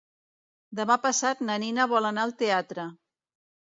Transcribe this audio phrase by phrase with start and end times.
[0.79, 2.87] Demà passat na Nina vol anar al teatre.